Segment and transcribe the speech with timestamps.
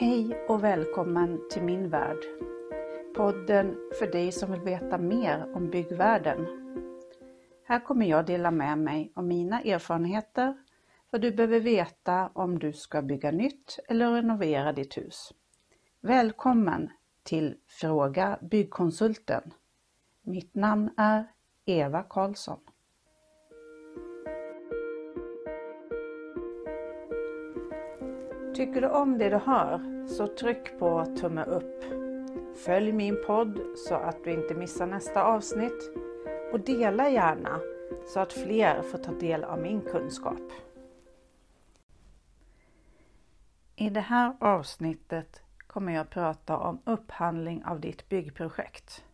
[0.00, 2.18] Hej och välkommen till min värld.
[3.16, 6.46] Podden för dig som vill veta mer om byggvärlden.
[7.64, 10.56] Här kommer jag dela med mig av mina erfarenheter,
[11.10, 15.32] vad du behöver veta om du ska bygga nytt eller renovera ditt hus.
[16.00, 16.90] Välkommen
[17.22, 19.54] till Fråga Byggkonsulten.
[20.22, 21.26] Mitt namn är
[21.64, 22.60] Eva Karlsson.
[28.60, 31.84] Tycker du om det du hör så tryck på tumme upp.
[32.64, 35.90] Följ min podd så att du inte missar nästa avsnitt
[36.52, 37.60] och dela gärna
[38.06, 40.52] så att fler får ta del av min kunskap.
[43.76, 49.04] I det här avsnittet kommer jag prata om upphandling av ditt byggprojekt.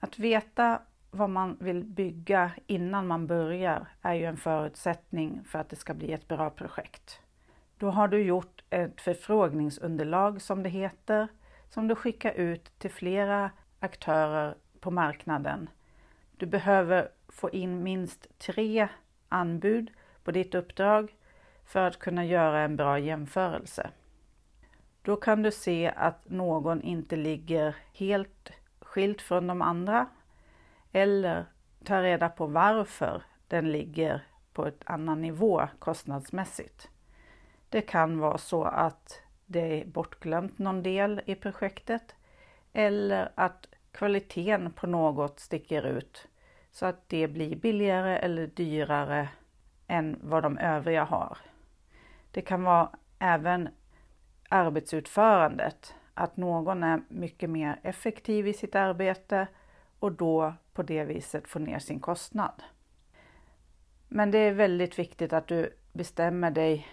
[0.00, 5.68] Att veta vad man vill bygga innan man börjar är ju en förutsättning för att
[5.68, 7.21] det ska bli ett bra projekt.
[7.82, 11.28] Då har du gjort ett förfrågningsunderlag som det heter,
[11.68, 15.68] som du skickar ut till flera aktörer på marknaden.
[16.36, 18.88] Du behöver få in minst tre
[19.28, 19.90] anbud
[20.24, 21.16] på ditt uppdrag
[21.64, 23.90] för att kunna göra en bra jämförelse.
[25.02, 30.06] Då kan du se att någon inte ligger helt skilt från de andra
[30.92, 31.44] eller
[31.84, 36.91] ta reda på varför den ligger på ett annan nivå kostnadsmässigt.
[37.72, 42.14] Det kan vara så att det är bortglömt någon del i projektet
[42.72, 46.28] eller att kvaliteten på något sticker ut
[46.72, 49.28] så att det blir billigare eller dyrare
[49.86, 51.38] än vad de övriga har.
[52.30, 53.68] Det kan vara även
[54.48, 59.46] arbetsutförandet, att någon är mycket mer effektiv i sitt arbete
[59.98, 62.62] och då på det viset får ner sin kostnad.
[64.08, 66.86] Men det är väldigt viktigt att du bestämmer dig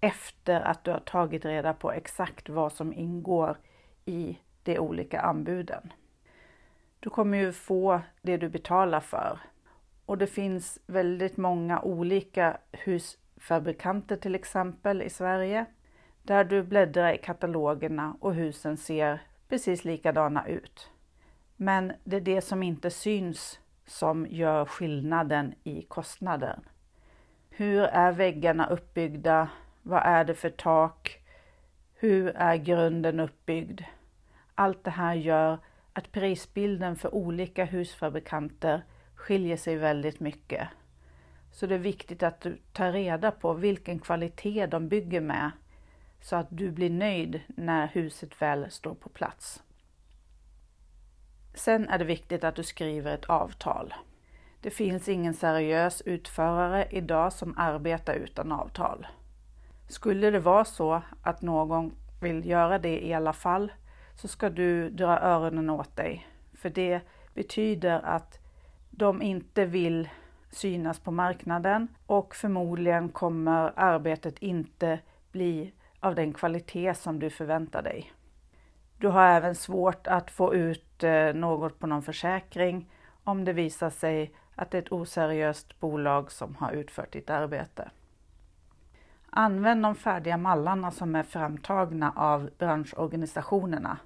[0.00, 3.56] efter att du har tagit reda på exakt vad som ingår
[4.04, 5.92] i de olika anbuden.
[7.00, 9.38] Du kommer ju få det du betalar för
[10.06, 15.66] och det finns väldigt många olika husfabrikanter till exempel i Sverige
[16.22, 20.90] där du bläddrar i katalogerna och husen ser precis likadana ut.
[21.56, 26.60] Men det är det som inte syns som gör skillnaden i kostnaden.
[27.50, 29.48] Hur är väggarna uppbyggda?
[29.88, 31.20] Vad är det för tak?
[31.94, 33.80] Hur är grunden uppbyggd?
[34.54, 35.58] Allt det här gör
[35.92, 38.84] att prisbilden för olika husfabrikanter
[39.14, 40.68] skiljer sig väldigt mycket.
[41.52, 45.50] Så det är viktigt att du tar reda på vilken kvalitet de bygger med
[46.20, 49.62] så att du blir nöjd när huset väl står på plats.
[51.54, 53.94] Sen är det viktigt att du skriver ett avtal.
[54.60, 59.06] Det finns ingen seriös utförare idag som arbetar utan avtal.
[59.88, 63.72] Skulle det vara så att någon vill göra det i alla fall
[64.14, 66.28] så ska du dra öronen åt dig.
[66.54, 67.00] För det
[67.34, 68.38] betyder att
[68.90, 70.08] de inte vill
[70.50, 74.98] synas på marknaden och förmodligen kommer arbetet inte
[75.32, 78.12] bli av den kvalitet som du förväntar dig.
[78.96, 82.90] Du har även svårt att få ut eh, något på någon försäkring
[83.24, 87.90] om det visar sig att det är ett oseriöst bolag som har utfört ditt arbete.
[89.40, 93.98] Använd de färdiga mallarna som är framtagna av branschorganisationerna.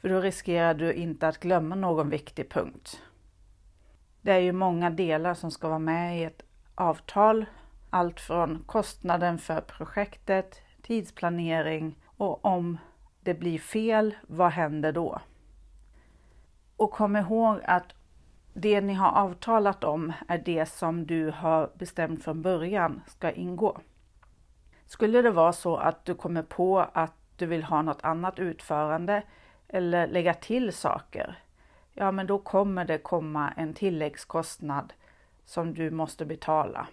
[0.00, 3.02] För då riskerar du inte att glömma någon viktig punkt.
[4.20, 6.42] Det är ju många delar som ska vara med i ett
[6.74, 7.46] avtal.
[7.90, 12.78] Allt från kostnaden för projektet, tidsplanering och om
[13.20, 15.20] det blir fel, vad händer då?
[16.76, 17.94] Och kom ihåg att
[18.54, 23.80] det ni har avtalat om är det som du har bestämt från början ska ingå.
[24.86, 29.22] Skulle det vara så att du kommer på att du vill ha något annat utförande
[29.68, 31.38] eller lägga till saker,
[31.92, 34.92] ja men då kommer det komma en tilläggskostnad
[35.44, 36.86] som du måste betala.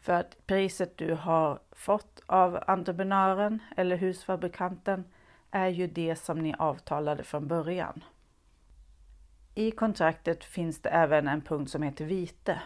[0.00, 5.04] För att priset du har fått av entreprenören eller husfabrikanten
[5.50, 8.04] är ju det som ni avtalade från början.
[9.54, 12.60] I kontraktet finns det även en punkt som heter vite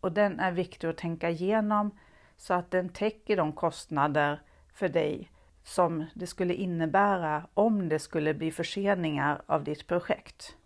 [0.00, 1.90] och den är viktig att tänka igenom
[2.36, 4.40] så att den täcker de kostnader
[4.72, 5.30] för dig
[5.62, 10.56] som det skulle innebära om det skulle bli förseningar av ditt projekt.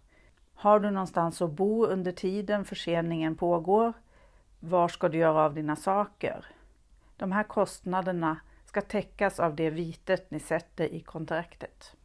[0.55, 3.93] Har du någonstans att bo under tiden förseningen pågår?
[4.61, 6.45] Var ska du göra av dina saker?
[7.17, 11.97] De här kostnaderna ska täckas av det vitet ni sätter i kontraktet.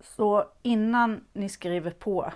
[0.00, 2.32] Så innan ni skriver på,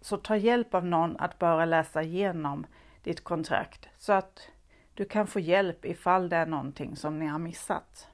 [0.00, 2.66] så ta hjälp av någon att bara läsa igenom
[3.02, 4.48] ditt kontrakt så att
[4.94, 8.08] du kan få hjälp ifall det är någonting som ni har missat.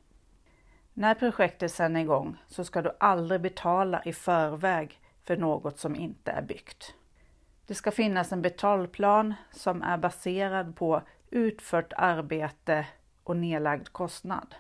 [0.95, 5.97] När projektet sen är igång så ska du aldrig betala i förväg för något som
[5.97, 6.95] inte är byggt.
[7.67, 12.87] Det ska finnas en betalplan som är baserad på utfört arbete
[13.25, 14.55] och nedlagd kostnad.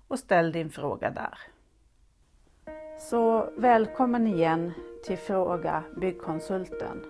[0.08, 1.38] och ställ din fråga där.
[3.00, 4.72] Så välkommen igen
[5.06, 7.02] till Fråga Byggkonsulten.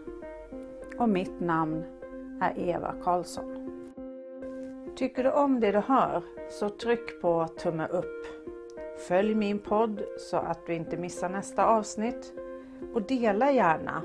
[0.98, 1.84] Och mitt namn
[2.42, 3.56] är Eva Karlsson.
[4.96, 8.26] Tycker du om det du hör så tryck på tumme upp.
[9.08, 12.34] Följ min podd så att du inte missar nästa avsnitt
[12.94, 14.04] och dela gärna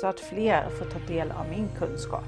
[0.00, 2.24] så att fler får ta del av min kunskap.